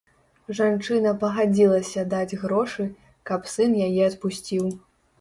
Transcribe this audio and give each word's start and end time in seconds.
Жанчына 0.59 1.11
пагадзілася 1.25 2.07
даць 2.15 2.37
грошы, 2.47 2.89
каб 3.33 3.41
сын 3.55 3.81
яе 3.87 3.97
адпусціў. 4.11 4.65